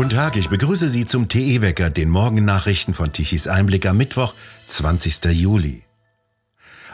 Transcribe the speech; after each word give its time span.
Guten 0.00 0.10
Tag, 0.10 0.36
ich 0.36 0.48
begrüße 0.48 0.88
Sie 0.88 1.04
zum 1.04 1.28
TE-Wecker, 1.28 1.90
den 1.90 2.08
Morgennachrichten 2.08 2.94
von 2.94 3.12
Tichys 3.12 3.46
Einblick 3.46 3.84
am 3.84 3.98
Mittwoch, 3.98 4.34
20. 4.66 5.24
Juli. 5.26 5.82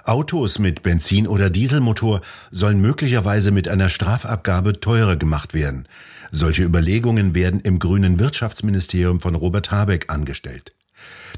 Autos 0.03 0.59
mit 0.59 0.83
Benzin- 0.83 1.29
oder 1.29 1.49
Dieselmotor 1.49 2.21
sollen 2.51 2.81
möglicherweise 2.81 3.53
mit 3.53 3.69
einer 3.69 3.91
Strafabgabe 3.91 4.81
teurer 4.81 5.16
gemacht 5.16 5.55
werden. 5.55 5.87
Solche 6.33 6.64
Überlegungen 6.64 7.35
werden 7.35 7.61
im 7.61 7.79
grünen 7.79 8.19
Wirtschaftsministerium 8.19 9.21
von 9.21 9.35
Robert 9.35 9.71
Habeck 9.71 10.07
angestellt. 10.09 10.73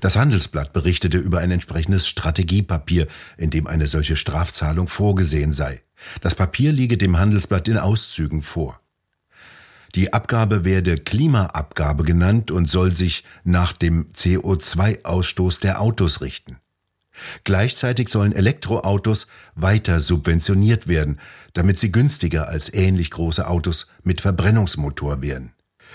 Das 0.01 0.17
Handelsblatt 0.17 0.73
berichtete 0.73 1.19
über 1.19 1.41
ein 1.41 1.51
entsprechendes 1.51 2.09
Strategiepapier, 2.09 3.09
in 3.37 3.51
dem 3.51 3.67
eine 3.67 3.87
solche 3.87 4.17
Strafzahlung 4.17 4.89
vorgesehen 4.89 5.53
sei. 5.53 5.83
Das 6.21 6.35
Papier 6.35 6.73
liege 6.73 6.97
dem 6.97 7.19
Handelsblatt 7.19 7.69
in 7.69 7.79
Auszügen 7.79 8.43
vor. 8.43 8.81
Die 9.95 10.13
Abgabe 10.13 10.65
werde 10.65 10.97
Klimaabgabe 10.97 12.05
genannt 12.05 12.51
und 12.51 12.69
soll 12.69 12.93
sich 12.93 13.25
nach 13.45 13.73
dem 13.73 14.09
CO2-Ausstoß 14.11 15.61
der 15.61 15.81
Autos 15.81 16.21
richten. 16.21 16.59
Gleichzeitig 17.45 18.11
sollen 18.11 18.33
Elektroautos 18.33 19.27
weiter 19.55 20.01
subventioniert 20.01 20.87
werden, 20.87 21.19
damit 21.53 21.79
sie 21.79 21.91
günstiger 21.91 22.49
als 22.49 22.73
ähnlich 22.73 23.11
große 23.11 23.47
Autos 23.49 23.87
mit 24.05 24.21
Verbrennungsmotor 24.21 25.21
werden. 25.21 25.53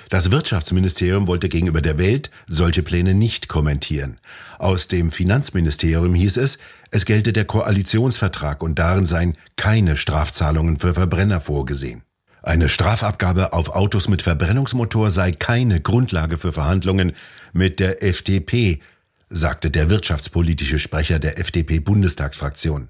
Das 0.10 0.32
Wirtschaftsministerium 0.32 1.28
wollte 1.28 1.50
gegenüber 1.50 1.82
der 1.82 1.98
Welt 1.98 2.30
solche 2.48 2.84
Pläne 2.84 3.14
nicht 3.14 3.48
kommentieren. 3.48 4.20
Aus 4.60 4.88
dem 4.88 5.12
Finanzministerium 5.12 6.14
hieß 6.14 6.38
es, 6.38 6.58
es 6.92 7.06
gelte 7.06 7.34
der 7.34 7.46
Koalitionsvertrag 7.46 8.62
und 8.62 8.80
darin 8.80 9.06
seien 9.06 9.34
keine 9.56 9.98
Strafzahlungen 9.98 10.78
für 10.78 10.94
Verbrenner 10.94 11.42
vorgesehen. 11.42 12.04
Eine 12.44 12.68
Strafabgabe 12.68 13.54
auf 13.54 13.70
Autos 13.70 14.10
mit 14.10 14.22
Verbrennungsmotor 14.22 15.10
sei 15.10 15.32
keine 15.32 15.80
Grundlage 15.80 16.38
für 16.38 16.52
Verhandlungen 16.52 17.14
mit 17.54 17.80
der 17.80 18.04
FDP, 18.04 18.82
sagte 19.30 19.72
der 19.72 19.90
wirtschaftspolitische 19.90 20.78
Sprecher 20.78 21.20
der 21.20 21.40
FDP-Bundestagsfraktion. 21.40 22.90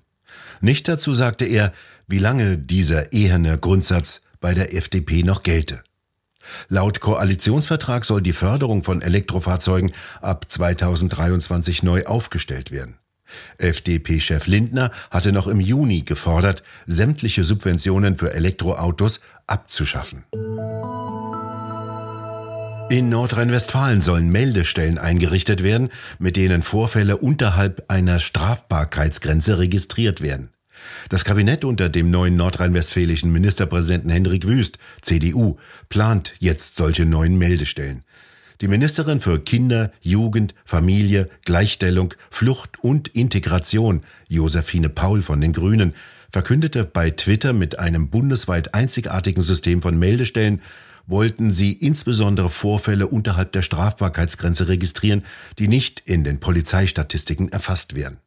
Nicht 0.60 0.88
dazu 0.88 1.14
sagte 1.14 1.46
er, 1.46 1.72
wie 2.08 2.18
lange 2.18 2.58
dieser 2.58 3.14
eherne 3.14 3.58
Grundsatz 3.60 4.22
bei 4.40 4.54
der 4.54 4.76
FDP 4.76 5.24
noch 5.24 5.44
gelte. 5.44 5.84
Laut 6.70 7.00
Koalitionsvertrag 7.00 8.06
soll 8.06 8.22
die 8.22 8.34
Förderung 8.34 8.84
von 8.84 9.02
Elektrofahrzeugen 9.02 9.92
ab 10.22 10.50
2023 10.50 11.84
neu 11.84 12.06
aufgestellt 12.06 12.72
werden. 12.72 12.98
FDP-Chef 13.58 14.48
Lindner 14.48 14.92
hatte 15.10 15.32
noch 15.32 15.48
im 15.48 15.60
Juni 15.60 16.02
gefordert, 16.02 16.64
sämtliche 16.86 17.44
Subventionen 17.44 18.16
für 18.16 18.34
Elektroautos 18.34 19.22
abzuschaffen. 19.48 20.24
In 22.90 23.10
Nordrhein-Westfalen 23.10 24.02
sollen 24.02 24.32
Meldestellen 24.32 25.00
eingerichtet 25.00 25.64
werden, 25.64 25.90
mit 26.20 26.36
denen 26.36 26.62
Vorfälle 26.62 27.18
unterhalb 27.18 27.86
einer 27.88 28.20
Strafbarkeitsgrenze 28.20 29.58
registriert 29.58 30.22
werden. 30.22 30.52
Das 31.10 31.26
Kabinett 31.26 31.66
unter 31.66 31.90
dem 31.90 32.12
neuen 32.12 32.36
nordrhein-westfälischen 32.36 33.32
Ministerpräsidenten 33.32 34.10
Hendrik 34.10 34.48
Wüst, 34.48 34.78
CDU, 35.02 35.58
plant 35.90 36.34
jetzt 36.40 36.76
solche 36.76 37.06
neuen 37.06 37.38
Meldestellen. 37.38 38.04
Die 38.62 38.68
Ministerin 38.68 39.20
für 39.20 39.40
Kinder, 39.40 39.92
Jugend, 40.00 40.56
Familie, 40.64 41.30
Gleichstellung, 41.44 42.14
Flucht 42.30 42.82
und 42.82 43.10
Integration, 43.10 44.02
Josephine 44.30 44.90
Paul 44.90 45.22
von 45.22 45.42
den 45.42 45.52
Grünen, 45.54 45.94
verkündete 46.30 46.86
bei 46.86 47.12
Twitter 47.12 47.54
mit 47.54 47.80
einem 47.80 48.10
bundesweit 48.10 48.74
einzigartigen 48.74 49.42
System 49.42 49.82
von 49.82 50.00
Meldestellen, 50.00 50.62
wollten 51.06 51.52
sie 51.52 51.74
insbesondere 51.74 52.50
Vorfälle 52.50 53.08
unterhalb 53.08 53.52
der 53.52 53.62
Strafbarkeitsgrenze 53.62 54.68
registrieren, 54.68 55.24
die 55.60 55.68
nicht 55.68 56.02
in 56.06 56.24
den 56.24 56.40
Polizeistatistiken 56.40 57.50
erfasst 57.50 57.96
werden. 57.96 58.20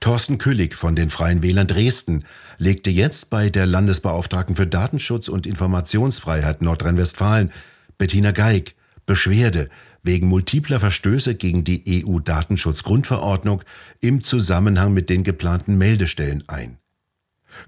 Thorsten 0.00 0.38
Küllig 0.38 0.74
von 0.74 0.96
den 0.96 1.10
Freien 1.10 1.42
Wählern 1.42 1.66
Dresden 1.66 2.24
legte 2.58 2.90
jetzt 2.90 3.30
bei 3.30 3.50
der 3.50 3.66
Landesbeauftragten 3.66 4.56
für 4.56 4.66
Datenschutz 4.66 5.28
und 5.28 5.46
Informationsfreiheit 5.46 6.62
Nordrhein-Westfalen, 6.62 7.50
Bettina 7.98 8.32
Geig, 8.32 8.74
Beschwerde 9.06 9.68
wegen 10.02 10.28
multipler 10.28 10.80
Verstöße 10.80 11.34
gegen 11.34 11.64
die 11.64 12.04
EU-Datenschutzgrundverordnung 12.04 13.62
im 14.00 14.22
Zusammenhang 14.22 14.92
mit 14.92 15.10
den 15.10 15.24
geplanten 15.24 15.78
Meldestellen 15.78 16.44
ein. 16.46 16.78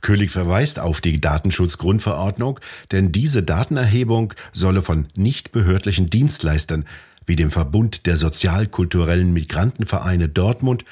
König 0.01 0.31
verweist 0.31 0.79
auf 0.79 1.01
die 1.01 1.21
Datenschutzgrundverordnung, 1.21 2.61
denn 2.93 3.11
diese 3.11 3.43
Datenerhebung 3.43 4.35
solle 4.53 4.83
von 4.83 5.07
nichtbehördlichen 5.17 6.11
Dienstleistern 6.11 6.85
wie 7.27 7.37
dem 7.37 7.51
Verbund 7.51 8.07
der 8.07 8.17
sozialkulturellen 8.17 9.33
Migrantenvereine 9.33 10.29
Dortmund, 10.29 10.85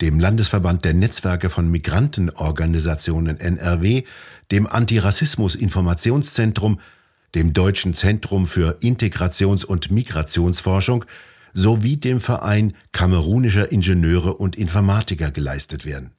dem 0.00 0.18
Landesverband 0.18 0.84
der 0.84 0.94
Netzwerke 0.94 1.50
von 1.50 1.70
Migrantenorganisationen 1.70 3.38
NRW, 3.38 4.04
dem 4.50 4.66
Antirassismus 4.66 5.54
Informationszentrum 5.54 6.80
dem 7.34 7.52
Deutschen 7.52 7.94
Zentrum 7.94 8.46
für 8.46 8.78
Integrations- 8.82 9.64
und 9.64 9.90
Migrationsforschung 9.90 11.04
sowie 11.52 11.96
dem 11.96 12.20
Verein 12.20 12.74
kamerunischer 12.92 13.72
Ingenieure 13.72 14.34
und 14.34 14.56
Informatiker 14.56 15.30
geleistet 15.30 15.84
werden. 15.84 16.12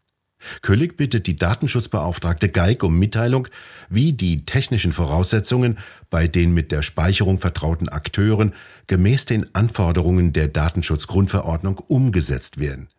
Köllig 0.62 0.98
bittet 0.98 1.28
die 1.28 1.36
Datenschutzbeauftragte 1.36 2.50
Geig 2.50 2.82
um 2.82 2.98
Mitteilung, 2.98 3.48
wie 3.90 4.14
die 4.14 4.44
technischen 4.44 4.92
Voraussetzungen 4.92 5.78
bei 6.10 6.28
den 6.28 6.54
mit 6.54 6.72
der 6.72 6.82
Speicherung 6.82 7.38
vertrauten 7.38 7.90
Akteuren 7.90 8.54
gemäß 8.88 9.26
den 9.26 9.54
Anforderungen 9.54 10.34
der 10.34 10.48
Datenschutzgrundverordnung 10.48 11.78
umgesetzt 11.78 12.60
werden. 12.60 12.90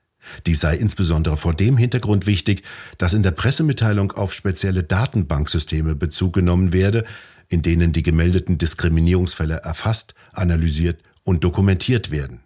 Dies 0.46 0.60
sei 0.60 0.76
insbesondere 0.76 1.36
vor 1.36 1.54
dem 1.54 1.76
Hintergrund 1.76 2.26
wichtig, 2.26 2.62
dass 2.98 3.14
in 3.14 3.22
der 3.22 3.32
Pressemitteilung 3.32 4.12
auf 4.12 4.34
spezielle 4.34 4.82
Datenbanksysteme 4.82 5.94
Bezug 5.94 6.32
genommen 6.34 6.72
werde, 6.72 7.04
in 7.48 7.62
denen 7.62 7.92
die 7.92 8.02
gemeldeten 8.02 8.58
Diskriminierungsfälle 8.58 9.56
erfasst, 9.56 10.14
analysiert 10.32 11.00
und 11.22 11.44
dokumentiert 11.44 12.10
werden. 12.10 12.40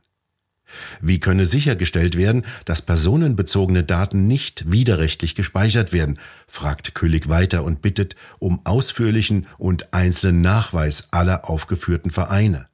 Wie 1.00 1.20
könne 1.20 1.46
sichergestellt 1.46 2.16
werden, 2.16 2.44
dass 2.64 2.82
personenbezogene 2.82 3.84
Daten 3.84 4.26
nicht 4.26 4.70
widerrechtlich 4.70 5.36
gespeichert 5.36 5.92
werden, 5.92 6.18
fragt 6.48 6.94
Kölig 6.94 7.28
weiter 7.28 7.62
und 7.62 7.82
bittet 7.82 8.16
um 8.40 8.60
ausführlichen 8.64 9.46
und 9.58 9.92
einzelnen 9.94 10.40
Nachweis 10.40 11.12
aller 11.12 11.48
aufgeführten 11.48 12.10
Vereine. 12.10 12.66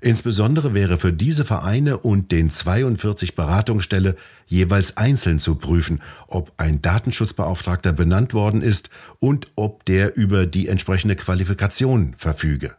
Insbesondere 0.00 0.72
wäre 0.72 0.96
für 0.96 1.12
diese 1.12 1.44
Vereine 1.44 1.98
und 1.98 2.32
den 2.32 2.48
42 2.48 3.34
Beratungsstelle 3.34 4.16
jeweils 4.46 4.96
einzeln 4.96 5.38
zu 5.38 5.56
prüfen, 5.56 6.00
ob 6.26 6.52
ein 6.56 6.80
Datenschutzbeauftragter 6.80 7.92
benannt 7.92 8.32
worden 8.32 8.62
ist 8.62 8.88
und 9.18 9.48
ob 9.56 9.84
der 9.84 10.16
über 10.16 10.46
die 10.46 10.68
entsprechende 10.68 11.16
Qualifikation 11.16 12.14
verfüge. 12.16 12.74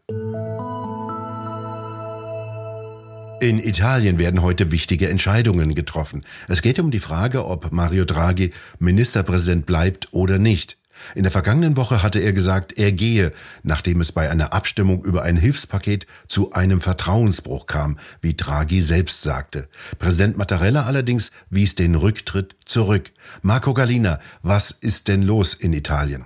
In 3.39 3.57
Italien 3.57 4.19
werden 4.19 4.41
heute 4.41 4.71
wichtige 4.71 5.09
Entscheidungen 5.09 5.73
getroffen. 5.73 6.25
Es 6.47 6.61
geht 6.61 6.79
um 6.79 6.91
die 6.91 6.99
Frage, 6.99 7.45
ob 7.45 7.71
Mario 7.71 8.05
Draghi 8.05 8.51
Ministerpräsident 8.77 9.65
bleibt 9.65 10.09
oder 10.11 10.37
nicht. 10.37 10.77
In 11.15 11.23
der 11.23 11.31
vergangenen 11.31 11.77
Woche 11.77 12.03
hatte 12.03 12.19
er 12.19 12.33
gesagt, 12.33 12.77
er 12.77 12.91
gehe, 12.91 13.31
nachdem 13.63 14.01
es 14.01 14.11
bei 14.11 14.29
einer 14.29 14.53
Abstimmung 14.53 15.03
über 15.03 15.23
ein 15.23 15.37
Hilfspaket 15.37 16.07
zu 16.27 16.51
einem 16.53 16.81
Vertrauensbruch 16.81 17.65
kam, 17.65 17.97
wie 18.21 18.35
Draghi 18.35 18.81
selbst 18.81 19.21
sagte. 19.21 19.67
Präsident 19.99 20.37
Mattarella 20.37 20.85
allerdings 20.85 21.31
wies 21.49 21.75
den 21.75 21.95
Rücktritt 21.95 22.55
zurück. 22.65 23.11
Marco 23.41 23.73
Galina, 23.73 24.19
was 24.43 24.71
ist 24.71 25.07
denn 25.07 25.23
los 25.23 25.53
in 25.53 25.73
Italien? 25.73 26.25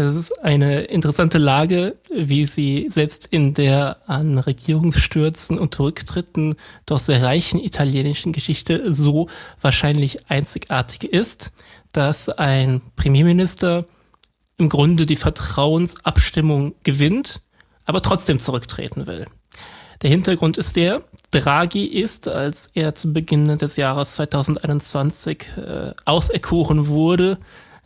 Es 0.00 0.14
ist 0.14 0.44
eine 0.44 0.82
interessante 0.82 1.38
Lage, 1.38 1.96
wie 2.14 2.44
sie 2.44 2.86
selbst 2.88 3.26
in 3.32 3.52
der 3.52 3.96
an 4.06 4.38
Regierungsstürzen 4.38 5.58
und 5.58 5.76
Rücktritten 5.80 6.54
doch 6.86 7.00
sehr 7.00 7.20
reichen 7.20 7.58
italienischen 7.58 8.32
Geschichte 8.32 8.92
so 8.92 9.28
wahrscheinlich 9.60 10.30
einzigartig 10.30 11.12
ist, 11.12 11.50
dass 11.90 12.28
ein 12.28 12.80
Premierminister 12.94 13.86
im 14.58 14.68
Grunde 14.68 15.06
die 15.06 15.16
Vertrauensabstimmung 15.16 16.74
gewinnt, 16.82 17.40
aber 17.84 18.02
trotzdem 18.02 18.38
zurücktreten 18.38 19.06
will. 19.06 19.26
Der 20.02 20.10
Hintergrund 20.10 20.58
ist 20.58 20.76
der, 20.76 21.02
Draghi 21.30 21.84
ist, 21.84 22.28
als 22.28 22.70
er 22.74 22.94
zu 22.94 23.12
Beginn 23.12 23.58
des 23.58 23.76
Jahres 23.76 24.14
2021 24.14 25.46
äh, 25.56 25.92
auserkoren 26.04 26.86
wurde, 26.86 27.38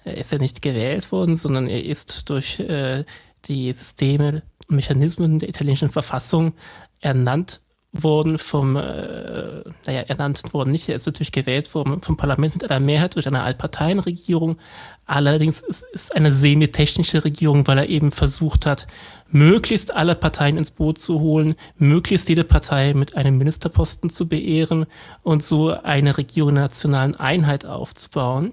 er 0.05 0.17
ist 0.17 0.33
ja 0.33 0.39
nicht 0.39 0.63
gewählt 0.63 1.13
worden, 1.13 1.37
sondern 1.37 1.69
er 1.69 1.85
ist 1.85 2.29
durch 2.29 2.59
äh, 2.59 3.05
die 3.45 3.73
Systeme, 3.73 4.43
Mechanismen 4.69 5.39
der 5.39 5.49
italienischen 5.49 5.91
Verfassung 5.91 6.55
ernannt 7.01 7.61
worden 7.93 8.39
vom, 8.39 8.77
äh, 8.77 9.63
naja, 9.87 10.01
ernannt 10.09 10.55
worden 10.55 10.71
nicht, 10.71 10.89
er 10.89 10.95
ist 10.95 11.07
natürlich 11.07 11.31
gewählt 11.31 11.75
worden 11.75 12.01
vom 12.01 12.17
Parlament 12.17 12.55
mit 12.55 12.71
einer 12.71 12.81
Mehrheit 12.81 13.17
durch 13.17 13.27
eine 13.27 13.43
Altparteienregierung. 13.43 14.57
Allerdings 15.05 15.61
ist 15.61 15.85
es 15.93 16.11
eine 16.11 16.33
semi-technische 16.33 17.23
Regierung, 17.23 17.67
weil 17.67 17.77
er 17.77 17.89
eben 17.91 18.11
versucht 18.11 18.65
hat, 18.65 18.87
möglichst 19.29 19.95
alle 19.95 20.15
Parteien 20.15 20.57
ins 20.57 20.71
Boot 20.71 20.99
zu 20.99 21.21
holen, 21.21 21.55
möglichst 21.77 22.31
jede 22.31 22.45
Partei 22.45 22.95
mit 22.95 23.15
einem 23.15 23.37
Ministerposten 23.37 24.09
zu 24.09 24.27
beehren 24.27 24.87
und 25.23 25.43
so 25.43 25.71
eine 25.71 26.17
Regierung 26.17 26.55
der 26.55 26.65
nationalen 26.65 27.17
Einheit 27.17 27.67
aufzubauen. 27.67 28.53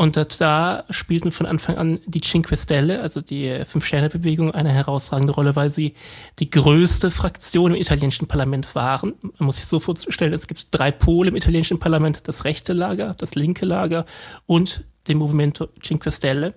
Und 0.00 0.16
da 0.40 0.84
spielten 0.88 1.30
von 1.30 1.44
Anfang 1.44 1.76
an 1.76 2.00
die 2.06 2.22
Cinque 2.22 2.56
Stelle, 2.56 3.02
also 3.02 3.20
die 3.20 3.66
Fünf-Sterne-Bewegung, 3.66 4.50
eine 4.50 4.70
herausragende 4.70 5.34
Rolle, 5.34 5.56
weil 5.56 5.68
sie 5.68 5.92
die 6.38 6.48
größte 6.48 7.10
Fraktion 7.10 7.74
im 7.74 7.80
italienischen 7.82 8.26
Parlament 8.26 8.74
waren. 8.74 9.14
Man 9.20 9.44
muss 9.44 9.56
sich 9.56 9.66
so 9.66 9.78
vorstellen, 9.78 10.32
es 10.32 10.46
gibt 10.46 10.68
drei 10.70 10.90
Pole 10.90 11.28
im 11.28 11.36
italienischen 11.36 11.78
Parlament, 11.78 12.28
das 12.28 12.46
rechte 12.46 12.72
Lager, 12.72 13.14
das 13.18 13.34
linke 13.34 13.66
Lager 13.66 14.06
und 14.46 14.84
den 15.06 15.18
Movimento 15.18 15.68
Cinque 15.82 16.10
Stelle. 16.10 16.54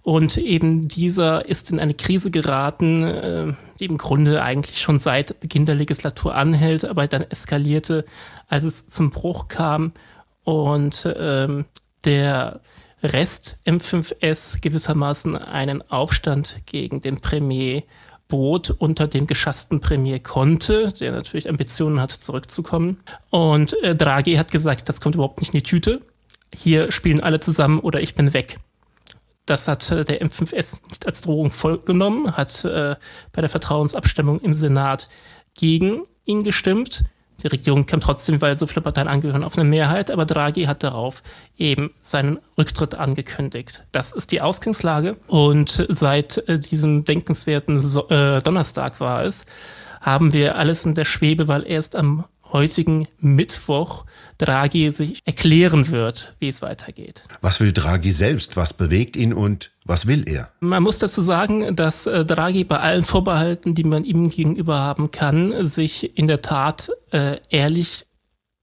Und 0.00 0.38
eben 0.38 0.88
dieser 0.88 1.46
ist 1.46 1.70
in 1.70 1.80
eine 1.80 1.92
Krise 1.92 2.30
geraten, 2.30 3.02
äh, 3.02 3.52
die 3.78 3.84
im 3.84 3.98
Grunde 3.98 4.42
eigentlich 4.42 4.80
schon 4.80 4.98
seit 4.98 5.38
Beginn 5.40 5.66
der 5.66 5.74
Legislatur 5.74 6.34
anhält, 6.34 6.88
aber 6.88 7.06
dann 7.08 7.24
eskalierte, 7.24 8.06
als 8.48 8.64
es 8.64 8.86
zum 8.86 9.10
Bruch 9.10 9.48
kam 9.48 9.92
und 10.44 11.06
ähm, 11.14 11.66
der 12.06 12.62
Rest 13.02 13.58
M5S 13.66 14.60
gewissermaßen 14.60 15.36
einen 15.36 15.82
Aufstand 15.90 16.56
gegen 16.66 17.00
den 17.00 17.20
Premier 17.20 17.82
bot 18.28 18.70
unter 18.70 19.06
dem 19.06 19.26
geschassten 19.26 19.80
Premier 19.80 20.18
Conte, 20.18 20.92
der 20.92 21.12
natürlich 21.12 21.48
Ambitionen 21.48 22.00
hat, 22.00 22.10
zurückzukommen. 22.10 22.98
Und 23.30 23.80
äh, 23.82 23.94
Draghi 23.94 24.34
hat 24.34 24.50
gesagt, 24.50 24.88
das 24.88 25.00
kommt 25.00 25.14
überhaupt 25.14 25.40
nicht 25.40 25.54
in 25.54 25.58
die 25.58 25.62
Tüte. 25.62 26.00
Hier 26.52 26.90
spielen 26.90 27.20
alle 27.20 27.40
zusammen 27.40 27.80
oder 27.80 28.00
ich 28.00 28.14
bin 28.14 28.32
weg. 28.32 28.58
Das 29.44 29.68
hat 29.68 29.90
äh, 29.90 30.04
der 30.04 30.22
M5S 30.22 30.88
nicht 30.88 31.06
als 31.06 31.20
Drohung 31.20 31.50
vollgenommen, 31.50 32.36
hat 32.36 32.64
äh, 32.64 32.96
bei 33.32 33.40
der 33.40 33.50
Vertrauensabstimmung 33.50 34.40
im 34.40 34.54
Senat 34.54 35.08
gegen 35.54 36.04
ihn 36.24 36.42
gestimmt. 36.42 37.04
Die 37.46 37.52
Regierung 37.52 37.86
kam 37.86 38.00
trotzdem, 38.00 38.40
weil 38.42 38.56
so 38.56 38.66
viele 38.66 38.80
Parteien 38.80 39.06
angehören, 39.06 39.44
auf 39.44 39.56
eine 39.56 39.68
Mehrheit, 39.68 40.10
aber 40.10 40.26
Draghi 40.26 40.64
hat 40.64 40.82
darauf 40.82 41.22
eben 41.56 41.92
seinen 42.00 42.40
Rücktritt 42.58 42.96
angekündigt. 42.96 43.84
Das 43.92 44.10
ist 44.10 44.32
die 44.32 44.40
Ausgangslage 44.40 45.16
und 45.28 45.86
seit 45.88 46.38
äh, 46.48 46.58
diesem 46.58 47.04
denkenswerten 47.04 47.80
so 47.80 48.08
äh, 48.08 48.42
Donnerstag 48.42 48.98
war 48.98 49.24
es, 49.24 49.46
haben 50.00 50.32
wir 50.32 50.56
alles 50.56 50.84
in 50.86 50.96
der 50.96 51.04
Schwebe, 51.04 51.46
weil 51.46 51.64
erst 51.64 51.94
am 51.94 52.24
heutigen 52.52 53.08
Mittwoch 53.18 54.04
Draghi 54.38 54.90
sich 54.90 55.20
erklären 55.24 55.90
wird, 55.90 56.34
wie 56.38 56.48
es 56.48 56.62
weitergeht. 56.62 57.22
Was 57.40 57.60
will 57.60 57.72
Draghi 57.72 58.12
selbst? 58.12 58.56
Was 58.56 58.74
bewegt 58.74 59.16
ihn 59.16 59.32
und 59.32 59.72
was 59.84 60.06
will 60.06 60.28
er? 60.28 60.50
Man 60.60 60.82
muss 60.82 60.98
dazu 60.98 61.22
sagen, 61.22 61.74
dass 61.74 62.06
äh, 62.06 62.24
Draghi 62.24 62.64
bei 62.64 62.78
allen 62.78 63.02
Vorbehalten, 63.02 63.74
die 63.74 63.84
man 63.84 64.04
ihm 64.04 64.28
gegenüber 64.28 64.78
haben 64.78 65.10
kann, 65.10 65.64
sich 65.64 66.16
in 66.18 66.26
der 66.26 66.42
Tat 66.42 66.90
äh, 67.12 67.38
ehrlich 67.48 68.06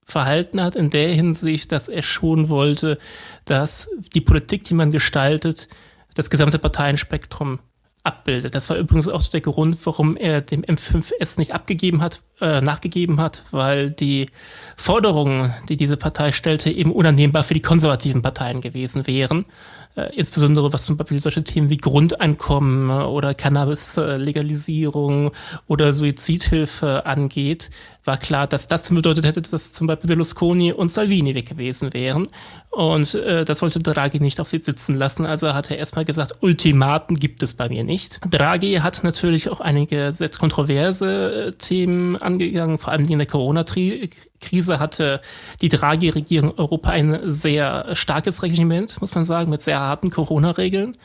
verhalten 0.05 0.61
hat, 0.61 0.75
in 0.75 0.89
der 0.89 1.09
Hinsicht, 1.09 1.71
dass 1.71 1.87
er 1.87 2.03
schon 2.03 2.49
wollte, 2.49 2.97
dass 3.45 3.89
die 4.13 4.21
Politik, 4.21 4.63
die 4.65 4.73
man 4.73 4.91
gestaltet, 4.91 5.69
das 6.13 6.29
gesamte 6.29 6.59
Parteienspektrum 6.59 7.59
abbildet. 8.03 8.53
Das 8.53 8.69
war 8.69 8.77
übrigens 8.77 9.07
auch 9.07 9.23
der 9.23 9.41
Grund, 9.41 9.77
warum 9.85 10.17
er 10.17 10.41
dem 10.41 10.61
M5S 10.61 11.39
nicht 11.39 11.53
abgegeben 11.53 12.01
hat, 12.01 12.21
äh, 12.41 12.59
nachgegeben 12.59 13.21
hat, 13.21 13.43
weil 13.51 13.89
die 13.89 14.27
Forderungen, 14.75 15.53
die 15.69 15.77
diese 15.77 15.95
Partei 15.95 16.31
stellte, 16.31 16.69
eben 16.69 16.91
unannehmbar 16.91 17.43
für 17.43 17.53
die 17.53 17.61
konservativen 17.61 18.21
Parteien 18.21 18.59
gewesen 18.59 19.07
wären. 19.07 19.45
Äh, 19.95 20.15
insbesondere 20.15 20.73
was 20.73 20.85
zum 20.85 20.97
Beispiel 20.97 21.19
solche 21.19 21.43
Themen 21.43 21.69
wie 21.69 21.77
Grundeinkommen 21.77 22.89
oder 22.89 23.33
Cannabis-Legalisierung 23.35 25.31
oder 25.67 25.93
Suizidhilfe 25.93 27.05
angeht, 27.05 27.69
war 28.05 28.17
klar, 28.17 28.47
dass 28.47 28.67
das 28.67 28.89
bedeutet 28.89 29.25
hätte, 29.25 29.41
dass 29.41 29.71
zum 29.71 29.87
Beispiel 29.87 30.07
Berlusconi 30.07 30.73
und 30.73 30.91
Salvini 30.91 31.35
weg 31.35 31.47
gewesen 31.47 31.93
wären. 31.93 32.27
Und 32.71 33.13
äh, 33.13 33.45
das 33.45 33.61
wollte 33.61 33.79
Draghi 33.79 34.19
nicht 34.19 34.39
auf 34.39 34.49
sich 34.49 34.63
sitzen 34.63 34.95
lassen. 34.95 35.25
Also 35.25 35.53
hat 35.53 35.69
er 35.69 35.77
erstmal 35.77 36.05
gesagt, 36.05 36.37
Ultimaten 36.41 37.17
gibt 37.17 37.43
es 37.43 37.53
bei 37.53 37.69
mir 37.69 37.83
nicht. 37.83 38.19
Draghi 38.29 38.75
hat 38.75 39.03
natürlich 39.03 39.49
auch 39.49 39.61
einige 39.61 40.11
sehr 40.11 40.29
kontroverse 40.29 41.47
äh, 41.47 41.51
Themen 41.53 42.17
angegangen, 42.17 42.77
vor 42.77 42.91
allem 42.91 43.07
in 43.07 43.19
der 43.19 43.27
Corona-Krise 43.27 44.09
hatte 44.51 45.21
die 45.61 45.69
Draghi-Regierung 45.69 46.57
Europa 46.57 46.89
ein 46.89 47.19
sehr 47.25 47.87
starkes 47.93 48.43
Regiment, 48.43 48.99
muss 49.01 49.15
man 49.15 49.23
sagen, 49.23 49.49
mit 49.49 49.61
sehr 49.61 49.79
harten 49.79 50.09
Corona-Regeln. 50.09 50.97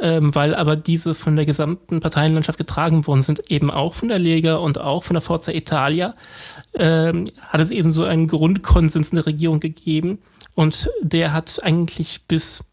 Ähm, 0.00 0.34
weil 0.34 0.54
aber 0.54 0.74
diese 0.74 1.14
von 1.14 1.36
der 1.36 1.46
gesamten 1.46 2.00
Parteienlandschaft 2.00 2.58
getragen 2.58 3.06
worden 3.06 3.22
sind, 3.22 3.50
eben 3.50 3.70
auch 3.70 3.94
von 3.94 4.08
der 4.08 4.18
Lega 4.18 4.56
und 4.56 4.80
auch 4.80 5.04
von 5.04 5.14
der 5.14 5.20
Forza 5.20 5.52
Italia, 5.52 6.14
ähm, 6.74 7.26
hat 7.40 7.60
es 7.60 7.70
eben 7.70 7.92
so 7.92 8.04
einen 8.04 8.26
Grundkonsens 8.26 9.10
in 9.10 9.16
der 9.16 9.26
Regierung 9.26 9.60
gegeben. 9.60 10.18
Und 10.54 10.90
der 11.02 11.32
hat 11.32 11.62
eigentlich 11.62 12.22
bis 12.26 12.64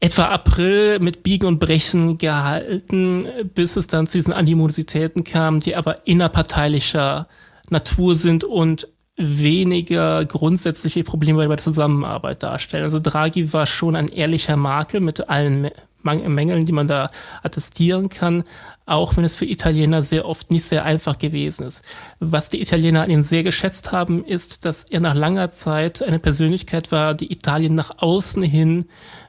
etwa 0.00 0.26
April 0.26 0.98
mit 0.98 1.22
Biegen 1.22 1.46
und 1.46 1.58
Brechen 1.58 2.18
gehalten, 2.18 3.26
bis 3.54 3.76
es 3.76 3.86
dann 3.86 4.06
zu 4.06 4.18
diesen 4.18 4.34
Animositäten 4.34 5.24
kam, 5.24 5.60
die 5.60 5.74
aber 5.74 6.06
innerparteilicher 6.06 7.28
Natur 7.70 8.14
sind 8.14 8.44
und 8.44 8.88
weniger 9.16 10.24
grundsätzliche 10.26 11.02
Probleme 11.02 11.46
bei 11.48 11.56
der 11.56 11.64
Zusammenarbeit 11.64 12.42
darstellen. 12.42 12.84
Also 12.84 13.00
Draghi 13.00 13.52
war 13.52 13.66
schon 13.66 13.96
ein 13.96 14.08
ehrlicher 14.08 14.56
Makel 14.56 15.00
mit 15.00 15.28
allen 15.28 15.70
Mängeln, 16.02 16.64
die 16.64 16.72
man 16.72 16.86
da 16.86 17.10
attestieren 17.42 18.08
kann, 18.08 18.44
auch 18.84 19.16
wenn 19.16 19.24
es 19.24 19.36
für 19.36 19.46
Italiener 19.46 20.02
sehr 20.02 20.26
oft 20.26 20.50
nicht 20.50 20.64
sehr 20.64 20.84
einfach 20.84 21.18
gewesen 21.18 21.66
ist. 21.66 21.84
Was 22.20 22.48
die 22.48 22.60
Italiener 22.60 23.02
an 23.02 23.10
ihm 23.10 23.22
sehr 23.22 23.42
geschätzt 23.42 23.90
haben, 23.90 24.24
ist, 24.24 24.64
dass 24.64 24.84
er 24.84 25.00
nach 25.00 25.14
langer 25.14 25.50
Zeit 25.50 26.02
eine 26.02 26.20
Persönlichkeit 26.20 26.92
war, 26.92 27.14
die 27.14 27.32
Italien 27.32 27.74
nach 27.74 27.90
außen 27.98 28.42
hin 28.44 28.84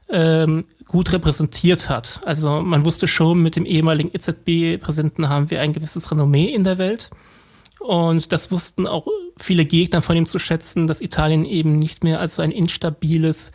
ähm, 0.10 0.66
gut 0.88 1.12
repräsentiert 1.12 1.90
hat. 1.90 2.22
Also 2.25 2.62
man 2.62 2.86
wusste 2.86 3.07
schon, 3.07 3.42
mit 3.42 3.56
dem 3.56 3.66
ehemaligen 3.66 4.12
EZB-Präsidenten 4.13 5.30
haben 5.30 5.50
wir 5.50 5.62
ein 5.62 5.74
gewisses 5.74 6.12
Renommee 6.12 6.54
in 6.54 6.63
der 6.63 6.78
Welt. 6.78 7.10
Und 7.80 8.32
das 8.32 8.52
wussten 8.52 8.88
auch 8.88 9.08
viele 9.38 9.66
Gegner 9.66 10.02
von 10.02 10.16
ihm 10.16 10.26
zu 10.26 10.40
schätzen, 10.40 10.88
dass 10.88 11.02
Italien 11.02 11.46
eben 11.46 11.78
nicht 11.78 12.04
mehr 12.04 12.20
als 12.20 12.40
ein 12.40 12.52
instabiles 12.52 13.52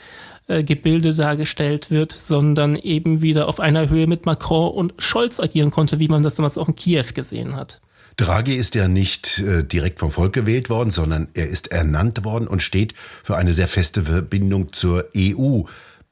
äh, 0.48 0.64
Gebilde 0.64 1.14
dargestellt 1.14 1.90
wird, 1.90 2.12
sondern 2.12 2.76
eben 2.76 3.22
wieder 3.22 3.48
auf 3.48 3.60
einer 3.60 3.88
Höhe 3.88 4.06
mit 4.06 4.26
Macron 4.26 4.72
und 4.72 4.94
Scholz 4.98 5.40
agieren 5.40 5.70
konnte, 5.70 5.98
wie 5.98 6.08
man 6.08 6.22
das 6.22 6.34
damals 6.34 6.58
auch 6.58 6.68
in 6.68 6.76
Kiew 6.76 7.06
gesehen 7.14 7.56
hat. 7.56 7.80
Draghi 8.16 8.54
ist 8.54 8.74
ja 8.74 8.88
nicht 8.88 9.38
äh, 9.38 9.64
direkt 9.64 9.98
vom 9.98 10.10
Volk 10.10 10.34
gewählt 10.34 10.68
worden, 10.68 10.90
sondern 10.90 11.28
er 11.34 11.48
ist 11.48 11.68
ernannt 11.68 12.24
worden 12.24 12.46
und 12.46 12.60
steht 12.60 12.94
für 12.96 13.36
eine 13.36 13.54
sehr 13.54 13.68
feste 13.68 14.02
Verbindung 14.02 14.72
zur 14.72 15.06
EU. 15.16 15.62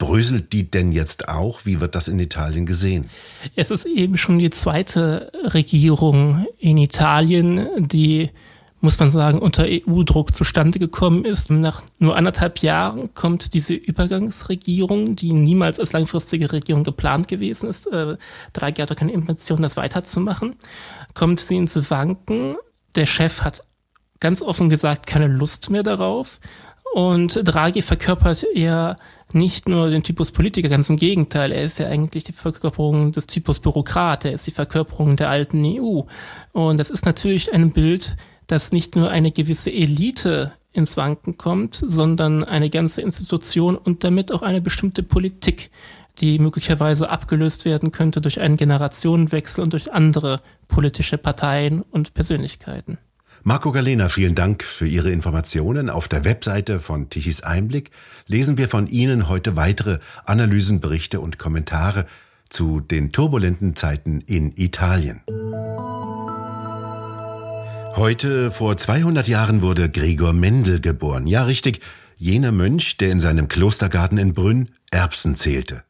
Bröselt 0.00 0.54
die 0.54 0.70
denn 0.70 0.92
jetzt 0.92 1.28
auch? 1.28 1.66
Wie 1.66 1.80
wird 1.80 1.94
das 1.94 2.08
in 2.08 2.18
Italien 2.18 2.64
gesehen? 2.64 3.10
Es 3.54 3.70
ist 3.70 3.84
eben 3.84 4.16
schon 4.16 4.38
die 4.38 4.48
zweite 4.48 5.30
Regierung 5.44 6.46
in 6.58 6.78
Italien, 6.78 7.68
die 7.76 8.30
muss 8.80 8.98
man 8.98 9.10
sagen, 9.10 9.40
unter 9.40 9.66
EU-Druck 9.66 10.34
zustande 10.34 10.78
gekommen 10.78 11.26
ist. 11.26 11.50
Nach 11.50 11.82
nur 11.98 12.16
anderthalb 12.16 12.60
Jahren 12.60 13.12
kommt 13.12 13.52
diese 13.52 13.74
Übergangsregierung, 13.74 15.16
die 15.16 15.34
niemals 15.34 15.78
als 15.78 15.92
langfristige 15.92 16.50
Regierung 16.50 16.82
geplant 16.82 17.28
gewesen 17.28 17.68
ist. 17.68 17.86
Äh, 17.92 18.16
Draghi 18.54 18.80
hatte 18.80 18.94
keine 18.94 19.12
Intention, 19.12 19.60
das 19.60 19.76
weiterzumachen. 19.76 20.56
Kommt 21.12 21.40
sie 21.40 21.56
ins 21.56 21.90
Wanken. 21.90 22.56
Der 22.96 23.04
Chef 23.04 23.42
hat 23.42 23.60
ganz 24.18 24.40
offen 24.40 24.70
gesagt 24.70 25.06
keine 25.06 25.26
Lust 25.26 25.68
mehr 25.68 25.82
darauf. 25.82 26.40
Und 26.92 27.40
Draghi 27.44 27.82
verkörpert 27.82 28.44
eher 28.54 28.96
nicht 29.32 29.68
nur 29.68 29.90
den 29.90 30.02
Typus 30.02 30.32
Politiker, 30.32 30.68
ganz 30.68 30.90
im 30.90 30.96
Gegenteil, 30.96 31.52
er 31.52 31.62
ist 31.62 31.78
ja 31.78 31.86
eigentlich 31.86 32.24
die 32.24 32.32
Verkörperung 32.32 33.12
des 33.12 33.26
Typus 33.26 33.60
Bürokrat, 33.60 34.24
er 34.24 34.32
ist 34.32 34.46
die 34.46 34.52
Verkörperung 34.52 35.16
der 35.16 35.30
alten 35.30 35.64
EU. 35.64 36.02
Und 36.52 36.80
das 36.80 36.90
ist 36.90 37.06
natürlich 37.06 37.52
ein 37.52 37.70
Bild, 37.70 38.16
dass 38.48 38.72
nicht 38.72 38.96
nur 38.96 39.10
eine 39.10 39.30
gewisse 39.30 39.70
Elite 39.70 40.52
ins 40.72 40.96
Wanken 40.96 41.36
kommt, 41.36 41.76
sondern 41.76 42.42
eine 42.42 42.70
ganze 42.70 43.02
Institution 43.02 43.76
und 43.76 44.02
damit 44.02 44.32
auch 44.32 44.42
eine 44.42 44.60
bestimmte 44.60 45.04
Politik, 45.04 45.70
die 46.18 46.38
möglicherweise 46.38 47.08
abgelöst 47.08 47.64
werden 47.64 47.92
könnte 47.92 48.20
durch 48.20 48.40
einen 48.40 48.56
Generationenwechsel 48.56 49.62
und 49.62 49.72
durch 49.72 49.92
andere 49.92 50.40
politische 50.68 51.18
Parteien 51.18 51.80
und 51.80 52.14
Persönlichkeiten. 52.14 52.98
Marco 53.42 53.72
Galena, 53.72 54.10
vielen 54.10 54.34
Dank 54.34 54.62
für 54.62 54.86
Ihre 54.86 55.10
Informationen. 55.10 55.88
Auf 55.88 56.08
der 56.08 56.24
Webseite 56.26 56.78
von 56.78 57.08
Tichys 57.08 57.42
Einblick 57.42 57.90
lesen 58.26 58.58
wir 58.58 58.68
von 58.68 58.86
Ihnen 58.86 59.30
heute 59.30 59.56
weitere 59.56 59.98
Analysen, 60.26 60.80
Berichte 60.80 61.20
und 61.20 61.38
Kommentare 61.38 62.04
zu 62.50 62.80
den 62.80 63.12
turbulenten 63.12 63.76
Zeiten 63.76 64.20
in 64.26 64.52
Italien. 64.56 65.22
Heute 67.96 68.50
vor 68.50 68.76
200 68.76 69.26
Jahren 69.26 69.62
wurde 69.62 69.88
Gregor 69.88 70.34
Mendel 70.34 70.80
geboren. 70.80 71.26
Ja, 71.26 71.44
richtig, 71.44 71.80
jener 72.16 72.52
Mönch, 72.52 72.98
der 72.98 73.10
in 73.10 73.20
seinem 73.20 73.48
Klostergarten 73.48 74.18
in 74.18 74.34
Brünn 74.34 74.68
Erbsen 74.90 75.34
zählte. 75.34 75.84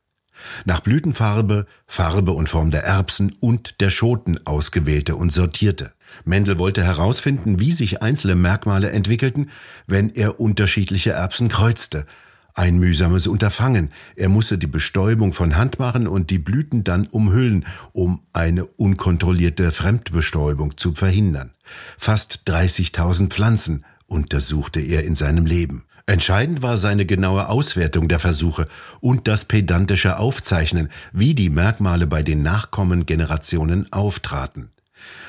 Nach 0.64 0.80
Blütenfarbe, 0.80 1.66
Farbe 1.86 2.30
und 2.30 2.48
Form 2.48 2.70
der 2.70 2.84
Erbsen 2.84 3.34
und 3.40 3.80
der 3.80 3.90
Schoten 3.90 4.38
ausgewählte 4.46 5.16
und 5.16 5.32
sortierte. 5.32 5.92
Mendel 6.24 6.58
wollte 6.58 6.84
herausfinden, 6.84 7.60
wie 7.60 7.72
sich 7.72 8.02
einzelne 8.02 8.34
Merkmale 8.34 8.90
entwickelten, 8.90 9.50
wenn 9.86 10.10
er 10.10 10.40
unterschiedliche 10.40 11.10
Erbsen 11.10 11.48
kreuzte. 11.48 12.06
Ein 12.54 12.78
mühsames 12.78 13.26
Unterfangen. 13.26 13.90
Er 14.16 14.28
musste 14.28 14.58
die 14.58 14.66
Bestäubung 14.66 15.32
von 15.32 15.56
Hand 15.56 15.78
machen 15.78 16.06
und 16.06 16.30
die 16.30 16.38
Blüten 16.38 16.84
dann 16.84 17.06
umhüllen, 17.06 17.64
um 17.92 18.20
eine 18.32 18.66
unkontrollierte 18.66 19.72
Fremdbestäubung 19.72 20.76
zu 20.76 20.94
verhindern. 20.94 21.52
Fast 21.96 22.42
30.000 22.46 23.28
Pflanzen 23.30 23.84
untersuchte 24.06 24.80
er 24.80 25.04
in 25.04 25.14
seinem 25.14 25.46
Leben. 25.46 25.84
Entscheidend 26.06 26.60
war 26.60 26.76
seine 26.76 27.06
genaue 27.06 27.48
Auswertung 27.48 28.08
der 28.08 28.18
Versuche 28.18 28.64
und 28.98 29.28
das 29.28 29.44
pedantische 29.44 30.18
Aufzeichnen, 30.18 30.88
wie 31.12 31.36
die 31.36 31.50
Merkmale 31.50 32.08
bei 32.08 32.24
den 32.24 32.42
Nachkommengenerationen 32.42 33.92
auftraten. 33.92 34.70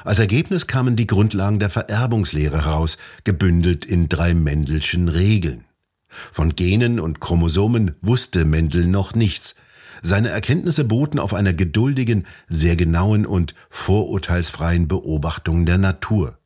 Als 0.03 0.19
Ergebnis 0.19 0.67
kamen 0.67 0.95
die 0.95 1.07
Grundlagen 1.07 1.59
der 1.59 1.69
Vererbungslehre 1.69 2.65
heraus, 2.65 2.97
gebündelt 3.23 3.85
in 3.85 4.09
drei 4.09 4.33
Mendelschen 4.33 5.07
Regeln. 5.07 5.65
Von 6.07 6.55
Genen 6.55 6.99
und 6.99 7.21
Chromosomen 7.21 7.95
wusste 8.01 8.45
Mendel 8.45 8.87
noch 8.87 9.13
nichts. 9.13 9.55
Seine 10.01 10.29
Erkenntnisse 10.29 10.83
boten 10.83 11.19
auf 11.19 11.33
einer 11.33 11.53
geduldigen, 11.53 12.25
sehr 12.47 12.75
genauen 12.75 13.25
und 13.25 13.55
vorurteilsfreien 13.69 14.87
Beobachtung 14.87 15.65
der 15.65 15.77
Natur. 15.77 16.37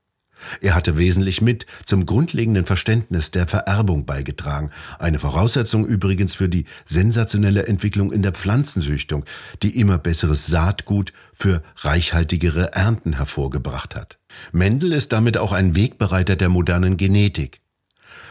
Er 0.61 0.75
hatte 0.75 0.97
wesentlich 0.97 1.41
mit 1.41 1.65
zum 1.85 2.05
grundlegenden 2.05 2.65
Verständnis 2.65 3.31
der 3.31 3.47
Vererbung 3.47 4.05
beigetragen, 4.05 4.71
eine 4.99 5.19
Voraussetzung 5.19 5.85
übrigens 5.85 6.35
für 6.35 6.49
die 6.49 6.65
sensationelle 6.85 7.67
Entwicklung 7.67 8.11
in 8.11 8.21
der 8.21 8.31
Pflanzenzüchtung, 8.31 9.25
die 9.63 9.79
immer 9.79 9.97
besseres 9.97 10.45
Saatgut 10.47 11.13
für 11.33 11.63
reichhaltigere 11.77 12.73
Ernten 12.73 13.13
hervorgebracht 13.13 13.95
hat. 13.95 14.17
Mendel 14.51 14.91
ist 14.93 15.11
damit 15.11 15.37
auch 15.37 15.51
ein 15.51 15.75
Wegbereiter 15.75 16.35
der 16.35 16.49
modernen 16.49 16.97
Genetik, 16.97 17.61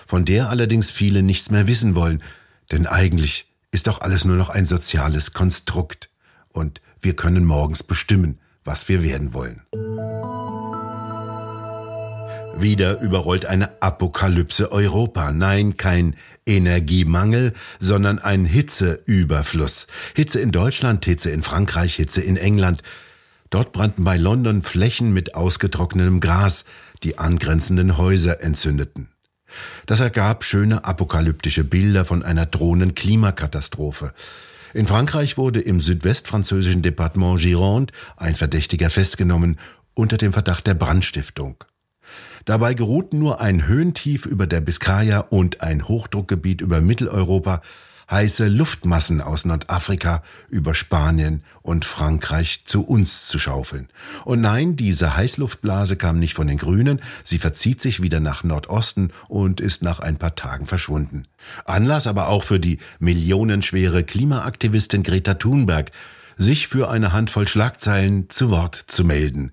von 0.07 0.25
der 0.25 0.51
allerdings 0.51 0.91
viele 0.91 1.23
nichts 1.23 1.51
mehr 1.51 1.67
wissen 1.67 1.95
wollen, 1.95 2.23
denn 2.71 2.87
eigentlich 2.87 3.47
ist 3.71 3.87
doch 3.87 4.01
alles 4.01 4.25
nur 4.25 4.37
noch 4.37 4.51
ein 4.51 4.67
soziales 4.67 5.33
Konstrukt 5.33 6.11
und 6.49 6.81
wir 7.01 7.17
können 7.17 7.45
morgens 7.45 7.83
bestimmen, 7.83 8.39
was 8.65 8.89
wir 8.89 9.03
werden 9.03 9.35
wollen. 9.35 9.63
Wieder 12.57 13.01
überrollt 13.01 13.47
eine 13.47 13.83
Apokalypse 13.83 14.71
Europa. 14.71 15.33
Nein, 15.33 15.77
kein 15.77 16.15
Energiemangel, 16.47 17.53
sondern 17.81 18.19
ein 18.19 18.45
Hitzeüberfluss. 18.45 19.87
Hitze 20.15 20.41
in 20.41 20.53
Deutschland, 20.53 21.05
Hitze 21.05 21.31
in 21.31 21.43
Frankreich, 21.43 21.97
Hitze 21.97 22.21
in 22.21 22.37
England. 22.37 22.83
Dort 23.51 23.73
brannten 23.73 24.05
bei 24.05 24.17
London 24.17 24.63
Flächen 24.63 25.13
mit 25.13 25.35
ausgetrocknetem 25.35 26.21
Gras, 26.21 26.65
die 27.03 27.19
angrenzenden 27.19 27.99
Häuser 27.99 28.41
entzündeten. 28.43 29.09
Das 29.87 30.01
ergab 30.01 30.45
schöne 30.45 30.85
apokalyptische 30.85 31.65
Bilder 31.65 32.05
von 32.05 32.23
einer 32.23 32.47
drohenden 32.47 32.95
Klimakatastrophe. 32.95 34.13
In 34.73 34.87
Frankreich 34.87 35.37
wurde 35.37 35.61
im 35.61 35.81
südwestfranzösischen 35.81 36.83
Departement 36.83 37.39
Gironde 37.41 37.93
ein 38.17 38.35
Verdächtiger 38.35 38.91
festgenommen 38.91 39.59
unter 39.95 40.17
dem 40.17 40.33
Verdacht 40.33 40.67
der 40.67 40.75
Brandstiftung. 40.75 41.57
Dabei 42.45 42.75
geruhten 42.75 43.19
nur 43.19 43.41
ein 43.41 43.67
Höhentief 43.67 44.27
über 44.27 44.47
der 44.47 44.61
Biskaya 44.61 45.21
und 45.21 45.63
ein 45.63 45.89
Hochdruckgebiet 45.89 46.61
über 46.61 46.81
Mitteleuropa, 46.83 47.63
heiße 48.11 48.49
Luftmassen 48.49 49.23
aus 49.23 49.47
Nordafrika 49.47 50.23
über 50.51 50.75
Spanien 50.75 51.43
und 51.63 51.87
Frankreich 51.87 52.65
zu 52.65 52.85
uns 52.85 53.29
zu 53.29 53.39
schaufeln. 53.39 53.89
Und 54.27 54.43
nein, 54.43 54.77
diese 54.77 55.17
Heißluftblase 55.17 55.97
kam 55.97 56.19
nicht 56.19 56.35
von 56.35 56.47
den 56.47 56.59
Grünen, 56.59 57.01
sie 57.23 57.39
verzieht 57.39 57.81
sich 57.81 58.03
wieder 58.03 58.21
nach 58.21 58.45
Nordosten 58.45 59.11
und 59.29 59.61
ist 59.61 59.83
nach 59.83 60.01
ein 60.01 60.19
paar 60.19 60.35
Tagen 60.35 60.67
verschwunden. 60.67 61.27
Anlass 61.65 62.07
aber 62.07 62.29
auch 62.29 62.43
für 62.43 62.61
die 62.61 62.79
millionenschwere 62.99 64.05
Klimaaktivistin 64.05 65.03
Greta 65.03 65.35
Thunberg, 65.35 65.91
sich 66.37 66.69
für 66.69 66.91
eine 66.91 67.13
Handvoll 67.13 67.49
Schlagzeilen 67.49 68.29
zu 68.29 68.51
Wort 68.51 68.75
zu 68.75 69.05
melden. 69.05 69.53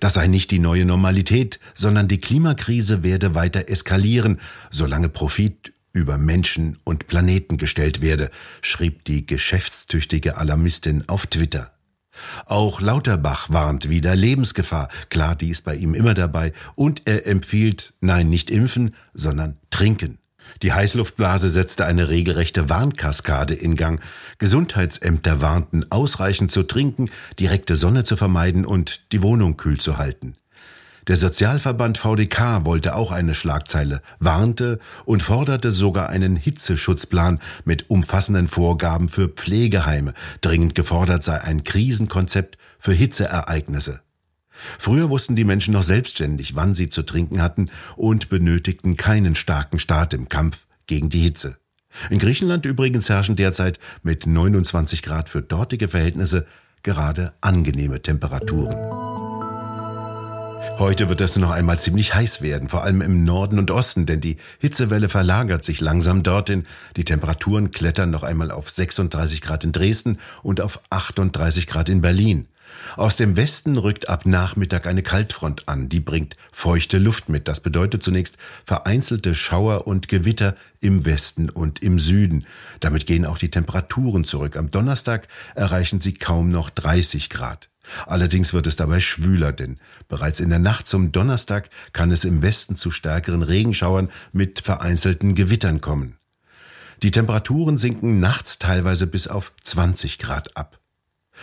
Das 0.00 0.14
sei 0.14 0.26
nicht 0.26 0.50
die 0.50 0.58
neue 0.58 0.84
Normalität, 0.84 1.60
sondern 1.74 2.08
die 2.08 2.18
Klimakrise 2.18 3.02
werde 3.02 3.34
weiter 3.34 3.68
eskalieren, 3.68 4.40
solange 4.70 5.08
Profit 5.08 5.72
über 5.92 6.18
Menschen 6.18 6.78
und 6.84 7.06
Planeten 7.06 7.56
gestellt 7.56 8.00
werde, 8.00 8.30
schrieb 8.62 9.04
die 9.04 9.26
geschäftstüchtige 9.26 10.36
Alarmistin 10.36 11.04
auf 11.08 11.26
Twitter. 11.26 11.72
Auch 12.46 12.80
Lauterbach 12.80 13.50
warnt 13.50 13.88
wieder 13.88 14.16
Lebensgefahr. 14.16 14.88
Klar, 15.08 15.36
die 15.36 15.48
ist 15.48 15.64
bei 15.64 15.76
ihm 15.76 15.94
immer 15.94 16.14
dabei. 16.14 16.52
Und 16.74 17.02
er 17.04 17.26
empfiehlt, 17.26 17.94
nein, 18.00 18.28
nicht 18.28 18.50
impfen, 18.50 18.94
sondern 19.14 19.58
trinken. 19.70 20.18
Die 20.62 20.72
Heißluftblase 20.72 21.50
setzte 21.50 21.86
eine 21.86 22.08
regelrechte 22.08 22.68
Warnkaskade 22.68 23.54
in 23.54 23.74
Gang. 23.74 24.00
Gesundheitsämter 24.38 25.40
warnten, 25.40 25.84
ausreichend 25.90 26.50
zu 26.50 26.62
trinken, 26.62 27.10
direkte 27.38 27.76
Sonne 27.76 28.04
zu 28.04 28.16
vermeiden 28.16 28.64
und 28.64 29.12
die 29.12 29.22
Wohnung 29.22 29.56
kühl 29.56 29.78
zu 29.78 29.98
halten. 29.98 30.34
Der 31.08 31.16
Sozialverband 31.16 31.96
VDK 31.96 32.66
wollte 32.66 32.94
auch 32.94 33.12
eine 33.12 33.34
Schlagzeile, 33.34 34.02
warnte 34.18 34.78
und 35.06 35.22
forderte 35.22 35.70
sogar 35.70 36.10
einen 36.10 36.36
Hitzeschutzplan 36.36 37.40
mit 37.64 37.88
umfassenden 37.88 38.46
Vorgaben 38.46 39.08
für 39.08 39.28
Pflegeheime. 39.28 40.12
Dringend 40.42 40.74
gefordert 40.74 41.22
sei 41.22 41.40
ein 41.40 41.64
Krisenkonzept 41.64 42.58
für 42.78 42.92
Hitzeereignisse. 42.92 44.00
Früher 44.78 45.10
wussten 45.10 45.36
die 45.36 45.44
Menschen 45.44 45.74
noch 45.74 45.82
selbstständig, 45.82 46.56
wann 46.56 46.74
sie 46.74 46.88
zu 46.88 47.02
trinken 47.02 47.40
hatten 47.42 47.70
und 47.96 48.28
benötigten 48.28 48.96
keinen 48.96 49.34
starken 49.34 49.78
Staat 49.78 50.14
im 50.14 50.28
Kampf 50.28 50.66
gegen 50.86 51.08
die 51.08 51.20
Hitze. 51.20 51.56
In 52.10 52.18
Griechenland 52.18 52.66
übrigens 52.66 53.08
herrschen 53.08 53.36
derzeit 53.36 53.78
mit 54.02 54.26
29 54.26 55.02
Grad 55.02 55.28
für 55.28 55.42
dortige 55.42 55.88
Verhältnisse 55.88 56.46
gerade 56.82 57.32
angenehme 57.40 58.02
Temperaturen. 58.02 58.76
Heute 60.78 61.08
wird 61.08 61.20
es 61.20 61.34
noch 61.36 61.50
einmal 61.50 61.80
ziemlich 61.80 62.14
heiß 62.14 62.40
werden, 62.40 62.68
vor 62.68 62.84
allem 62.84 63.02
im 63.02 63.24
Norden 63.24 63.58
und 63.58 63.72
Osten, 63.72 64.06
denn 64.06 64.20
die 64.20 64.36
Hitzewelle 64.60 65.08
verlagert 65.08 65.64
sich 65.64 65.80
langsam 65.80 66.22
dorthin. 66.22 66.66
Die 66.96 67.04
Temperaturen 67.04 67.72
klettern 67.72 68.10
noch 68.10 68.22
einmal 68.22 68.52
auf 68.52 68.70
36 68.70 69.40
Grad 69.40 69.64
in 69.64 69.72
Dresden 69.72 70.18
und 70.44 70.60
auf 70.60 70.80
38 70.90 71.66
Grad 71.66 71.88
in 71.88 72.00
Berlin. 72.00 72.46
Aus 72.96 73.16
dem 73.16 73.36
Westen 73.36 73.76
rückt 73.76 74.08
ab 74.08 74.26
Nachmittag 74.26 74.86
eine 74.86 75.02
Kaltfront 75.02 75.68
an, 75.68 75.88
die 75.88 76.00
bringt 76.00 76.36
feuchte 76.52 76.98
Luft 76.98 77.28
mit. 77.28 77.48
Das 77.48 77.60
bedeutet 77.60 78.02
zunächst 78.02 78.38
vereinzelte 78.64 79.34
Schauer 79.34 79.86
und 79.86 80.08
Gewitter 80.08 80.54
im 80.80 81.04
Westen 81.04 81.50
und 81.50 81.82
im 81.82 81.98
Süden. 81.98 82.46
Damit 82.80 83.06
gehen 83.06 83.24
auch 83.24 83.38
die 83.38 83.50
Temperaturen 83.50 84.24
zurück. 84.24 84.56
Am 84.56 84.70
Donnerstag 84.70 85.28
erreichen 85.54 86.00
sie 86.00 86.14
kaum 86.14 86.50
noch 86.50 86.70
30 86.70 87.30
Grad. 87.30 87.68
Allerdings 88.06 88.52
wird 88.52 88.66
es 88.66 88.76
dabei 88.76 89.00
schwüler, 89.00 89.52
denn 89.52 89.78
bereits 90.08 90.40
in 90.40 90.50
der 90.50 90.58
Nacht 90.58 90.86
zum 90.86 91.12
Donnerstag 91.12 91.70
kann 91.92 92.10
es 92.10 92.24
im 92.24 92.42
Westen 92.42 92.76
zu 92.76 92.90
stärkeren 92.90 93.42
Regenschauern 93.42 94.10
mit 94.32 94.60
vereinzelten 94.60 95.34
Gewittern 95.34 95.80
kommen. 95.80 96.16
Die 97.02 97.10
Temperaturen 97.10 97.78
sinken 97.78 98.20
nachts 98.20 98.58
teilweise 98.58 99.06
bis 99.06 99.28
auf 99.28 99.52
20 99.62 100.18
Grad 100.18 100.56
ab. 100.56 100.77